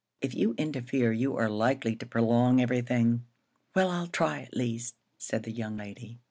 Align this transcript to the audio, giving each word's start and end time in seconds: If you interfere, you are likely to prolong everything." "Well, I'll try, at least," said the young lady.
If 0.19 0.33
you 0.33 0.55
interfere, 0.57 1.13
you 1.13 1.37
are 1.37 1.47
likely 1.47 1.95
to 1.97 2.07
prolong 2.07 2.59
everything." 2.59 3.23
"Well, 3.75 3.91
I'll 3.91 4.07
try, 4.07 4.41
at 4.41 4.57
least," 4.57 4.95
said 5.19 5.43
the 5.43 5.51
young 5.51 5.77
lady. 5.77 6.17